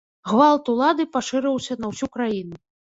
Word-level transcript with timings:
Гвалт 0.29 0.71
улады 0.73 1.07
пашырыўся 1.19 1.81
на 1.85 1.95
ўсю 1.95 2.13
краіну. 2.19 2.55